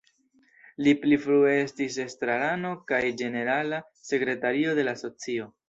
Li 0.87 0.93
pli 1.03 1.19
frue 1.25 1.51
estis 1.65 1.99
estrarano 2.05 2.73
kaj 2.93 3.03
ĝenerala 3.21 3.83
sekretario 4.11 4.77
de 4.81 4.91
la 4.91 4.99
asocio. 5.01 5.51